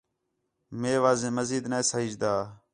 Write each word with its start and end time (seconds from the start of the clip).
میوا 0.81 1.13
مزید 1.37 1.63
نے 1.71 1.79
ساہیجدا 1.89 2.33